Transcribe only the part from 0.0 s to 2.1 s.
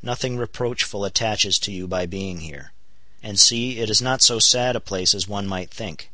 Nothing reproachful attaches to you by